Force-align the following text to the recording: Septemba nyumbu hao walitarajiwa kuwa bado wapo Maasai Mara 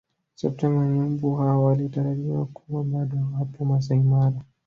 Septemba 0.35 0.87
nyumbu 0.87 1.35
hao 1.35 1.63
walitarajiwa 1.63 2.45
kuwa 2.45 2.83
bado 2.83 3.17
wapo 3.39 3.65
Maasai 3.65 3.99
Mara 3.99 4.41